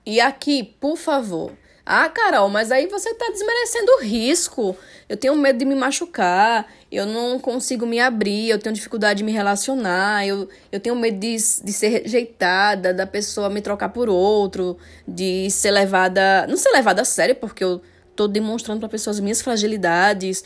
E 0.06 0.20
aqui, 0.20 0.62
por 0.62 0.96
favor. 0.96 1.52
Ah, 1.84 2.08
Carol, 2.08 2.48
mas 2.48 2.72
aí 2.72 2.86
você 2.88 3.10
está 3.10 3.28
desmerecendo 3.30 3.92
o 3.92 4.00
risco. 4.02 4.76
Eu 5.08 5.16
tenho 5.16 5.36
medo 5.36 5.58
de 5.58 5.64
me 5.64 5.74
machucar, 5.74 6.66
eu 6.90 7.06
não 7.06 7.38
consigo 7.38 7.86
me 7.86 8.00
abrir, 8.00 8.48
eu 8.50 8.58
tenho 8.58 8.74
dificuldade 8.74 9.18
de 9.18 9.24
me 9.24 9.30
relacionar, 9.30 10.26
eu, 10.26 10.48
eu 10.72 10.80
tenho 10.80 10.96
medo 10.96 11.18
de, 11.18 11.36
de 11.36 11.72
ser 11.72 11.88
rejeitada, 11.88 12.92
da 12.92 13.06
pessoa 13.06 13.48
me 13.48 13.60
trocar 13.60 13.90
por 13.90 14.08
outro, 14.08 14.76
de 15.06 15.48
ser 15.50 15.70
levada. 15.70 16.46
Não 16.48 16.56
ser 16.56 16.70
levada 16.70 17.02
a 17.02 17.04
sério, 17.04 17.36
porque 17.36 17.62
eu 17.62 17.80
tô 18.16 18.26
demonstrando 18.26 18.80
para 18.80 18.88
pessoas 18.88 19.20
minhas 19.20 19.42
fragilidades, 19.42 20.44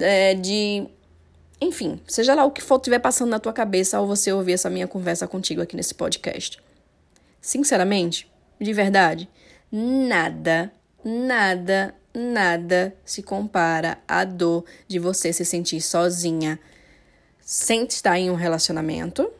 é, 0.00 0.34
de. 0.34 0.86
Enfim, 1.60 2.00
seja 2.06 2.34
lá 2.34 2.44
o 2.44 2.50
que 2.50 2.60
for 2.60 2.76
estiver 2.76 2.98
passando 2.98 3.30
na 3.30 3.38
tua 3.38 3.52
cabeça 3.52 3.96
ao 3.96 4.06
você 4.06 4.32
ouvir 4.32 4.54
essa 4.54 4.68
minha 4.68 4.88
conversa 4.88 5.26
contigo 5.28 5.62
aqui 5.62 5.76
nesse 5.76 5.94
podcast. 5.94 6.58
Sinceramente, 7.40 8.31
de 8.62 8.72
verdade, 8.72 9.28
nada, 9.70 10.72
nada, 11.04 11.94
nada 12.14 12.94
se 13.04 13.22
compara 13.22 13.98
à 14.06 14.24
dor 14.24 14.64
de 14.86 14.98
você 14.98 15.32
se 15.32 15.44
sentir 15.44 15.80
sozinha 15.80 16.58
sem 17.40 17.84
estar 17.84 18.18
em 18.18 18.30
um 18.30 18.34
relacionamento, 18.34 19.30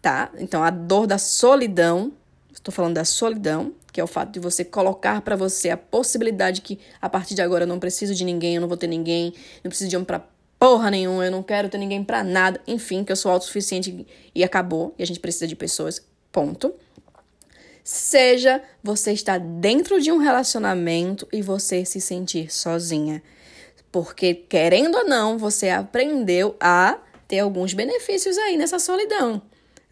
tá? 0.00 0.30
Então, 0.38 0.62
a 0.62 0.70
dor 0.70 1.06
da 1.06 1.18
solidão, 1.18 2.12
estou 2.52 2.72
falando 2.72 2.94
da 2.94 3.04
solidão, 3.04 3.72
que 3.92 4.00
é 4.00 4.04
o 4.04 4.08
fato 4.08 4.32
de 4.32 4.40
você 4.40 4.64
colocar 4.64 5.20
para 5.20 5.36
você 5.36 5.70
a 5.70 5.76
possibilidade 5.76 6.62
que 6.62 6.78
a 7.00 7.08
partir 7.08 7.34
de 7.34 7.42
agora 7.42 7.64
eu 7.64 7.68
não 7.68 7.78
preciso 7.78 8.14
de 8.14 8.24
ninguém, 8.24 8.56
eu 8.56 8.60
não 8.60 8.68
vou 8.68 8.76
ter 8.76 8.86
ninguém, 8.86 9.32
não 9.62 9.68
preciso 9.68 9.90
de 9.90 9.96
homem 9.96 10.06
pra 10.06 10.26
porra 10.58 10.90
nenhuma, 10.90 11.26
eu 11.26 11.30
não 11.30 11.42
quero 11.42 11.68
ter 11.68 11.78
ninguém 11.78 12.02
pra 12.02 12.24
nada, 12.24 12.60
enfim, 12.66 13.04
que 13.04 13.12
eu 13.12 13.16
sou 13.16 13.30
autossuficiente 13.30 14.06
e 14.34 14.42
acabou, 14.42 14.94
e 14.98 15.02
a 15.02 15.06
gente 15.06 15.20
precisa 15.20 15.46
de 15.46 15.54
pessoas, 15.54 16.06
ponto 16.30 16.74
seja 17.84 18.62
você 18.82 19.12
estar 19.12 19.38
dentro 19.38 20.00
de 20.00 20.12
um 20.12 20.18
relacionamento 20.18 21.26
e 21.32 21.42
você 21.42 21.84
se 21.84 22.00
sentir 22.00 22.52
sozinha. 22.52 23.22
Porque, 23.90 24.34
querendo 24.34 24.96
ou 24.96 25.04
não, 25.04 25.36
você 25.36 25.68
aprendeu 25.68 26.56
a 26.60 26.98
ter 27.28 27.40
alguns 27.40 27.74
benefícios 27.74 28.38
aí 28.38 28.56
nessa 28.56 28.78
solidão, 28.78 29.42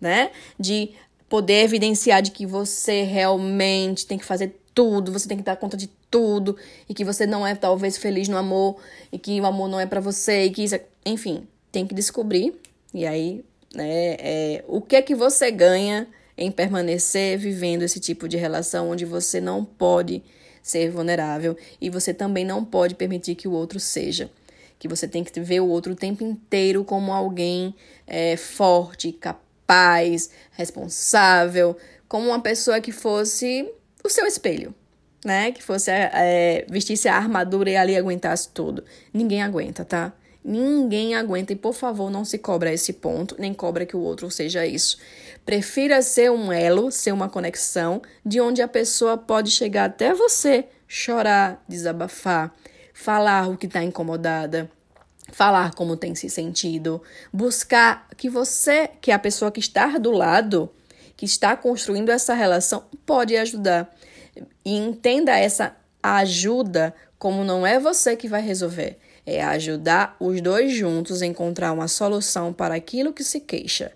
né? 0.01 0.31
De 0.59 0.91
poder 1.29 1.65
evidenciar 1.65 2.23
de 2.23 2.31
que 2.31 2.47
você 2.47 3.03
realmente 3.03 4.07
tem 4.07 4.19
que 4.19 4.25
fazer 4.25 4.59
tudo, 4.75 5.13
você 5.13 5.29
tem 5.29 5.37
que 5.37 5.45
dar 5.45 5.57
conta 5.57 5.77
de 5.77 5.89
tudo 6.11 6.57
e 6.89 6.95
que 6.95 7.05
você 7.05 7.27
não 7.27 7.47
é 7.47 7.55
talvez 7.55 7.97
feliz 7.97 8.29
no 8.29 8.37
amor 8.37 8.77
e 9.13 9.19
que 9.19 9.41
o 9.41 9.47
amor 9.47 9.69
não 9.69 9.79
é 9.79 9.87
para 9.87 10.01
você 10.01 10.45
e 10.45 10.51
que 10.51 10.65
isso, 10.65 10.75
é... 10.75 10.85
enfim, 11.05 11.47
tem 11.71 11.87
que 11.87 11.95
descobrir 11.95 12.55
e 12.93 13.07
aí, 13.07 13.45
né, 13.75 14.17
é, 14.19 14.65
o 14.67 14.81
que 14.81 14.97
é 14.97 15.03
que 15.03 15.15
você 15.15 15.51
ganha 15.51 16.09
em 16.41 16.51
permanecer 16.51 17.39
vivendo 17.39 17.83
esse 17.83 18.01
tipo 18.01 18.27
de 18.27 18.39
relação 18.39 18.91
onde 18.91 19.05
você 19.05 19.43
não 19.43 19.63
pode 19.63 20.25
ser 20.63 20.91
vulnerável 20.91 21.55
e 21.79 21.91
você 21.91 22.15
também 22.15 22.47
não 22.47 22.65
pode 22.65 22.95
permitir 22.95 23.35
que 23.35 23.47
o 23.47 23.53
outro 23.53 23.79
seja. 23.79 24.31
Que 24.79 24.89
você 24.89 25.07
tem 25.07 25.23
que 25.23 25.39
ver 25.39 25.61
o 25.61 25.69
outro 25.69 25.93
o 25.93 25.97
tempo 25.97 26.25
inteiro 26.25 26.83
como 26.83 27.13
alguém 27.13 27.75
é, 28.07 28.39
forte, 28.39 29.13
capaz, 29.13 30.31
responsável, 30.53 31.77
como 32.09 32.29
uma 32.29 32.41
pessoa 32.41 32.81
que 32.81 32.91
fosse 32.91 33.71
o 34.03 34.09
seu 34.09 34.27
espelho, 34.27 34.75
né? 35.23 35.53
Que 35.53 35.63
fosse 35.63 35.91
é, 35.91 36.65
vestisse 36.71 37.07
a 37.07 37.17
armadura 37.17 37.69
e 37.69 37.77
ali 37.77 37.95
aguentasse 37.95 38.49
tudo. 38.49 38.83
Ninguém 39.13 39.43
aguenta, 39.43 39.85
tá? 39.85 40.15
Ninguém 40.43 41.15
aguenta 41.15 41.53
e, 41.53 41.57
por 41.57 41.75
favor, 41.75 42.11
não 42.11 42.25
se 42.25 42.39
cobra 42.39 42.73
esse 42.73 42.95
ponto, 42.95 43.37
nem 43.39 43.53
cobra 43.53 43.85
que 43.85 43.97
o 43.97 44.01
outro 44.01 44.31
seja 44.31 44.67
isso. 44.67 44.97
Prefira 45.45 46.01
ser 46.01 46.31
um 46.31 46.51
elo, 46.51 46.91
ser 46.91 47.13
uma 47.13 47.29
conexão, 47.29 48.01
de 48.25 48.41
onde 48.41 48.63
a 48.63 48.69
pessoa 48.69 49.19
pode 49.19 49.51
chegar 49.51 49.85
até 49.85 50.15
você, 50.15 50.67
chorar, 50.89 51.63
desabafar, 51.69 52.55
falar 52.95 53.51
o 53.51 53.57
que 53.57 53.67
está 53.67 53.83
incomodada, 53.83 54.71
falar 55.31 55.75
como 55.75 55.97
tem 55.97 56.15
se 56.15 56.31
sentido, 56.31 57.03
buscar 57.31 58.09
que 58.17 58.31
você, 58.31 58.89
que 59.01 59.13
a 59.13 59.19
pessoa 59.19 59.51
que 59.51 59.61
está 59.61 59.99
do 59.99 60.11
lado, 60.11 60.71
que 61.19 61.27
está 61.27 61.55
construindo 61.55 62.09
essa 62.09 62.33
relação, 62.33 62.85
pode 63.05 63.37
ajudar. 63.37 63.95
E 64.65 64.75
entenda 64.75 65.39
essa 65.39 65.77
ajuda 66.03 66.95
como 67.19 67.45
não 67.45 67.67
é 67.67 67.79
você 67.79 68.17
que 68.17 68.27
vai 68.27 68.41
resolver 68.41 68.99
é 69.27 69.43
ajudar 69.43 70.17
os 70.19 70.41
dois 70.41 70.73
juntos 70.73 71.23
a 71.23 71.27
encontrar 71.27 71.73
uma 71.73 71.89
solução 71.89 72.53
para 72.53 72.75
aquilo 72.75 73.13
que 73.13 73.23
se 73.23 73.41
queixa. 73.41 73.93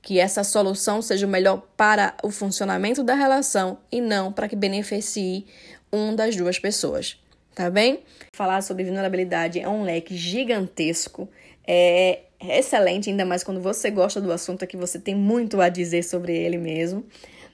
Que 0.00 0.18
essa 0.18 0.44
solução 0.44 1.02
seja 1.02 1.26
o 1.26 1.30
melhor 1.30 1.62
para 1.76 2.14
o 2.22 2.30
funcionamento 2.30 3.02
da 3.02 3.14
relação 3.14 3.78
e 3.90 4.00
não 4.00 4.32
para 4.32 4.48
que 4.48 4.56
beneficie 4.56 5.46
um 5.92 6.14
das 6.14 6.36
duas 6.36 6.58
pessoas. 6.58 7.20
Tá 7.54 7.68
bem? 7.68 8.04
Falar 8.32 8.62
sobre 8.62 8.84
vulnerabilidade 8.84 9.58
é 9.58 9.68
um 9.68 9.82
leque 9.82 10.16
gigantesco. 10.16 11.28
É 11.66 12.20
excelente, 12.40 13.10
ainda 13.10 13.24
mais 13.24 13.42
quando 13.42 13.60
você 13.60 13.90
gosta 13.90 14.20
do 14.20 14.32
assunto, 14.32 14.62
é 14.62 14.66
que 14.66 14.76
você 14.76 14.98
tem 14.98 15.14
muito 15.14 15.60
a 15.60 15.68
dizer 15.68 16.04
sobre 16.04 16.36
ele 16.36 16.56
mesmo. 16.56 17.04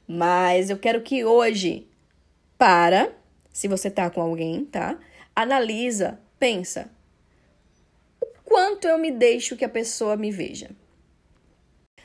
Mas 0.07 0.69
eu 0.69 0.77
quero 0.77 1.01
que 1.01 1.25
hoje, 1.25 1.87
para, 2.59 3.11
se 3.51 3.67
você 3.67 3.91
tá 3.91 4.11
com 4.11 4.21
alguém, 4.21 4.67
tá? 4.67 4.99
Analisa, 5.35 6.21
pensa, 6.39 6.91
quanto 8.45 8.87
eu 8.87 8.99
me 8.99 9.11
deixo 9.11 9.57
que 9.57 9.65
a 9.65 9.69
pessoa 9.69 10.17
me 10.17 10.31
veja. 10.31 10.71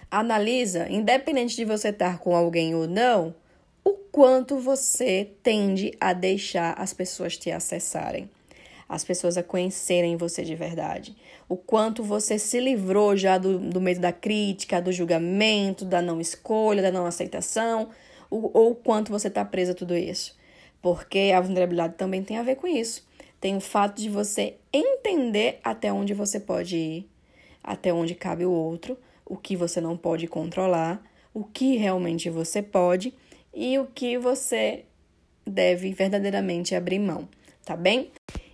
Analisa, 0.10 0.89
independente 0.89 1.55
de 1.55 1.65
você 1.65 1.89
estar 1.89 2.19
com 2.19 2.36
alguém 2.36 2.74
ou 2.74 2.88
não, 2.88 3.36
o 3.84 3.93
quanto 3.93 4.58
você 4.58 5.29
tende 5.43 5.91
a 6.00 6.13
deixar 6.13 6.74
as 6.74 6.93
pessoas 6.93 7.38
te 7.38 7.51
acessarem, 7.51 8.29
as 8.88 9.03
pessoas 9.03 9.38
a 9.38 9.43
conhecerem 9.43 10.17
você 10.17 10.43
de 10.43 10.55
verdade. 10.55 11.15
O 11.48 11.55
quanto 11.55 12.03
você 12.03 12.39
se 12.39 12.60
livrou 12.60 13.15
já 13.15 13.38
do, 13.38 13.60
do 13.60 13.79
medo 13.79 14.00
da 14.00 14.12
crítica, 14.12 14.81
do 14.81 14.91
julgamento, 14.91 15.86
da 15.86 16.01
não 16.01 16.19
escolha, 16.19 16.81
da 16.81 16.91
não 16.91 17.05
aceitação, 17.05 17.89
ou, 18.29 18.72
o 18.72 18.75
quanto 18.75 19.12
você 19.12 19.27
está 19.27 19.46
preso 19.46 19.72
a 19.72 19.75
tudo 19.75 19.96
isso. 19.96 20.38
Porque 20.81 21.31
a 21.36 21.41
vulnerabilidade 21.41 21.96
também 21.96 22.24
tem 22.24 22.38
a 22.38 22.43
ver 22.43 22.55
com 22.55 22.67
isso. 22.67 23.08
Tem 23.39 23.55
o 23.55 23.62
fato 23.62 24.01
de 24.01 24.10
você 24.10 24.55
entender 24.72 25.60
até 25.63 25.91
onde 25.91 26.13
você 26.13 26.39
pode 26.39 26.75
ir, 26.75 27.10
até 27.63 27.93
onde 27.93 28.15
cabe 28.15 28.46
o 28.46 28.51
outro, 28.51 28.98
o 29.25 29.38
que 29.38 29.55
você 29.55 29.79
não 29.79 29.96
pode 29.96 30.27
controlar, 30.27 31.01
o 31.34 31.43
que 31.43 31.77
realmente 31.77 32.29
você 32.29 32.62
pode 32.62 33.13
e 33.53 33.77
o 33.77 33.86
que 33.86 34.17
você 34.17 34.86
deve 35.46 35.93
verdadeiramente 35.93 36.75
abrir 36.75 37.00
mão, 37.00 37.27
tá 37.65 37.75
bem? 37.75 38.12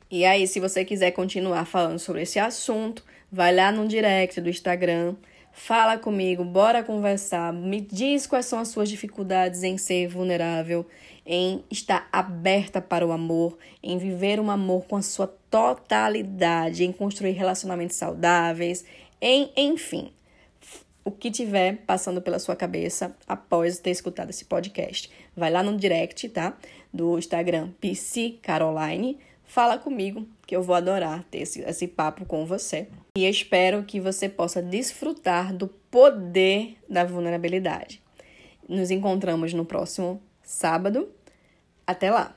E 0.09 0.23
aí, 0.23 0.47
se 0.47 0.59
você 0.59 0.85
quiser 0.85 1.11
continuar 1.11 1.65
falando 1.65 1.99
sobre 1.99 2.21
esse 2.21 2.39
assunto, 2.39 3.03
vai 3.31 3.53
lá 3.53 3.71
no 3.71 3.87
direct 3.87 4.39
do 4.39 4.49
Instagram, 4.49 5.15
fala 5.51 5.97
comigo, 5.97 6.43
bora 6.43 6.83
conversar, 6.83 7.51
me 7.51 7.81
diz 7.81 8.27
quais 8.27 8.45
são 8.45 8.59
as 8.59 8.67
suas 8.67 8.89
dificuldades 8.89 9.63
em 9.63 9.77
ser 9.77 10.07
vulnerável, 10.07 10.85
em 11.25 11.63
estar 11.71 12.07
aberta 12.11 12.81
para 12.81 13.05
o 13.05 13.11
amor, 13.11 13.57
em 13.81 13.97
viver 13.97 14.39
um 14.39 14.51
amor 14.51 14.85
com 14.85 14.95
a 14.95 15.01
sua 15.01 15.27
totalidade, 15.49 16.83
em 16.83 16.91
construir 16.91 17.31
relacionamentos 17.31 17.95
saudáveis, 17.95 18.85
em 19.19 19.51
enfim, 19.57 20.11
o 21.03 21.11
que 21.11 21.31
tiver 21.31 21.77
passando 21.85 22.21
pela 22.21 22.39
sua 22.39 22.55
cabeça 22.55 23.15
após 23.27 23.79
ter 23.79 23.91
escutado 23.91 24.29
esse 24.31 24.45
podcast. 24.45 25.09
Vai 25.35 25.51
lá 25.51 25.61
no 25.61 25.77
direct, 25.77 26.29
tá? 26.29 26.57
Do 26.93 27.17
Instagram 27.17 27.69
PC 27.79 28.39
Caroline, 28.41 29.19
fala 29.43 29.77
comigo 29.77 30.27
que 30.45 30.55
eu 30.55 30.63
vou 30.63 30.75
adorar 30.75 31.23
ter 31.29 31.39
esse, 31.39 31.61
esse 31.61 31.87
papo 31.87 32.25
com 32.25 32.45
você. 32.45 32.87
E 33.15 33.25
espero 33.25 33.83
que 33.83 33.99
você 33.99 34.27
possa 34.27 34.61
desfrutar 34.61 35.55
do 35.55 35.67
poder 35.67 36.77
da 36.89 37.05
vulnerabilidade. 37.05 38.01
Nos 38.67 38.89
encontramos 38.91 39.53
no 39.53 39.63
próximo 39.63 40.21
sábado. 40.41 41.07
Até 41.87 42.09
lá! 42.11 42.33